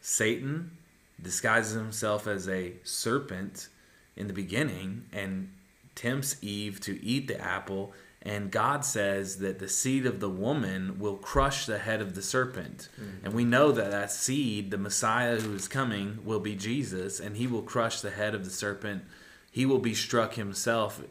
Satan 0.00 0.76
disguises 1.20 1.74
himself 1.74 2.26
as 2.26 2.48
a 2.48 2.72
serpent 2.82 3.68
in 4.16 4.26
the 4.26 4.32
beginning 4.32 5.04
and 5.12 5.50
tempts 5.94 6.36
Eve 6.42 6.80
to 6.80 7.02
eat 7.04 7.28
the 7.28 7.40
apple 7.40 7.92
and 8.24 8.52
God 8.52 8.84
says 8.84 9.38
that 9.38 9.58
the 9.58 9.68
seed 9.68 10.06
of 10.06 10.20
the 10.20 10.28
woman 10.28 10.98
will 11.00 11.16
crush 11.16 11.66
the 11.66 11.78
head 11.78 12.00
of 12.00 12.14
the 12.14 12.22
serpent. 12.22 12.88
Mm-hmm. 12.94 13.26
And 13.26 13.34
we 13.34 13.44
know 13.44 13.72
that 13.72 13.90
that 13.90 14.12
seed, 14.12 14.70
the 14.70 14.78
Messiah 14.78 15.40
who 15.40 15.54
is 15.54 15.66
coming, 15.66 16.18
will 16.24 16.38
be 16.38 16.54
Jesus, 16.54 17.18
and 17.18 17.36
he 17.36 17.48
will 17.48 17.62
crush 17.62 18.00
the 18.00 18.10
head 18.10 18.34
of 18.34 18.44
the 18.44 18.50
serpent. 18.50 19.02
He 19.50 19.66
will 19.66 19.80
be 19.80 19.94
struck 19.94 20.34
himself, 20.34 21.02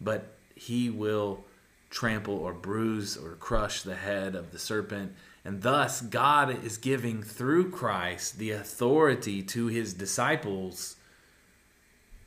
but 0.00 0.36
he 0.54 0.88
will 0.88 1.44
trample 1.90 2.36
or 2.36 2.54
bruise 2.54 3.16
or 3.16 3.32
crush 3.32 3.82
the 3.82 3.96
head 3.96 4.34
of 4.34 4.50
the 4.50 4.58
serpent. 4.58 5.12
And 5.44 5.60
thus, 5.60 6.00
God 6.00 6.64
is 6.64 6.78
giving 6.78 7.22
through 7.22 7.70
Christ 7.70 8.38
the 8.38 8.52
authority 8.52 9.42
to 9.42 9.66
his 9.66 9.92
disciples 9.92 10.96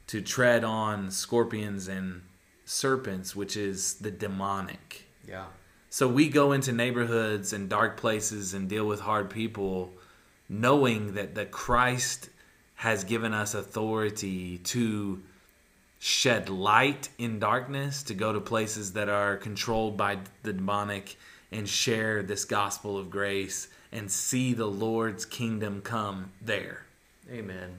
to 0.06 0.22
tread 0.22 0.64
on 0.64 1.10
scorpions 1.10 1.88
and 1.88 2.22
serpents, 2.68 3.36
which 3.36 3.56
is 3.56 3.96
the 3.96 4.12
demonic. 4.12 5.06
Yeah. 5.28 5.46
So 5.90 6.08
we 6.08 6.30
go 6.30 6.52
into 6.52 6.72
neighborhoods 6.72 7.54
and 7.54 7.70
dark 7.70 7.98
places 7.98 8.54
and 8.54 8.70
deal 8.70 8.86
with 8.86 9.00
hard 9.00 9.30
people, 9.30 9.94
knowing 10.50 11.14
that 11.14 11.36
that 11.36 11.50
Christ 11.50 12.30
has 12.76 13.04
given 13.04 13.34
us 13.34 13.56
authority 13.56 14.60
to 14.60 15.24
shed 15.98 16.50
light 16.50 17.10
in 17.18 17.40
darkness, 17.40 18.04
to 18.04 18.14
go 18.14 18.34
to 18.34 18.42
places 18.42 18.94
that 18.94 19.10
are 19.10 19.38
controlled 19.38 19.98
by 19.98 20.20
the 20.44 20.54
demonic 20.54 21.18
and 21.52 21.68
share 21.68 22.22
this 22.22 22.46
gospel 22.46 22.98
of 22.98 23.10
grace 23.10 23.70
and 23.92 24.12
see 24.12 24.54
the 24.54 24.68
Lord's 24.68 25.26
kingdom 25.26 25.82
come 25.82 26.32
there. 26.42 26.84
Amen. 27.32 27.78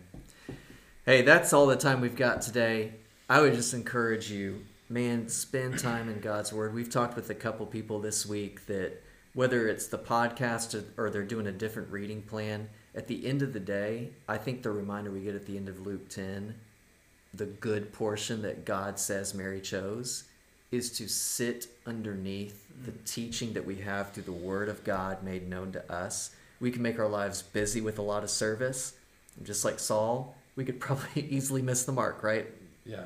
Hey, 1.04 1.22
that's 1.22 1.52
all 1.52 1.66
the 1.66 1.76
time 1.76 2.00
we've 2.00 2.16
got 2.16 2.40
today. 2.42 2.94
I 3.28 3.40
would 3.40 3.54
just 3.54 3.74
encourage 3.74 4.30
you, 4.30 4.64
man, 4.88 5.28
spend 5.28 5.78
time 5.78 6.08
in 6.08 6.20
God's 6.20 6.52
Word. 6.52 6.74
We've 6.74 6.90
talked 6.90 7.16
with 7.16 7.30
a 7.30 7.34
couple 7.34 7.66
people 7.66 8.00
this 8.00 8.24
week 8.24 8.66
that 8.66 9.02
whether 9.34 9.68
it's 9.68 9.86
the 9.86 9.98
podcast 9.98 10.82
or 10.96 11.10
they're 11.10 11.22
doing 11.22 11.46
a 11.46 11.52
different 11.52 11.90
reading 11.90 12.22
plan, 12.22 12.68
at 12.94 13.06
the 13.06 13.26
end 13.26 13.42
of 13.42 13.52
the 13.52 13.60
day, 13.60 14.10
I 14.28 14.38
think 14.38 14.62
the 14.62 14.70
reminder 14.70 15.10
we 15.10 15.20
get 15.20 15.34
at 15.34 15.46
the 15.46 15.56
end 15.56 15.68
of 15.68 15.86
Luke 15.86 16.08
10, 16.08 16.54
the 17.34 17.46
good 17.46 17.92
portion 17.92 18.42
that 18.42 18.64
God 18.64 18.98
says 18.98 19.34
Mary 19.34 19.60
chose, 19.60 20.24
is 20.72 20.90
to 20.98 21.08
sit 21.08 21.68
underneath 21.86 22.66
the 22.84 22.92
mm. 22.92 23.04
teaching 23.04 23.52
that 23.52 23.64
we 23.64 23.76
have 23.76 24.12
through 24.12 24.24
the 24.24 24.32
Word 24.32 24.68
of 24.68 24.84
God 24.84 25.22
made 25.22 25.48
known 25.48 25.72
to 25.72 25.92
us. 25.92 26.30
We 26.60 26.70
can 26.70 26.82
make 26.82 26.98
our 26.98 27.08
lives 27.08 27.42
busy 27.42 27.80
with 27.80 27.98
a 27.98 28.02
lot 28.02 28.24
of 28.24 28.30
service. 28.30 28.94
Just 29.42 29.64
like 29.64 29.78
Saul, 29.78 30.34
we 30.56 30.64
could 30.64 30.80
probably 30.80 31.22
easily 31.30 31.62
miss 31.62 31.84
the 31.84 31.92
mark, 31.92 32.22
right? 32.22 32.46
Yeah. 32.84 33.04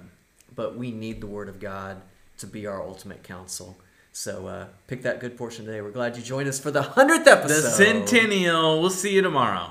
But 0.54 0.76
we 0.76 0.90
need 0.90 1.20
the 1.20 1.26
Word 1.26 1.48
of 1.48 1.60
God 1.60 2.02
to 2.38 2.46
be 2.46 2.66
our 2.66 2.82
ultimate 2.82 3.22
counsel. 3.22 3.78
So 4.12 4.46
uh, 4.46 4.66
pick 4.88 5.02
that 5.02 5.20
good 5.20 5.38
portion 5.38 5.64
today. 5.64 5.80
We're 5.80 5.90
glad 5.90 6.16
you 6.16 6.22
joined 6.22 6.48
us 6.48 6.60
for 6.60 6.70
the 6.70 6.82
100th 6.82 7.26
episode. 7.26 7.62
The 7.62 7.70
centennial. 7.70 8.80
We'll 8.80 8.90
see 8.90 9.14
you 9.14 9.22
tomorrow. 9.22 9.70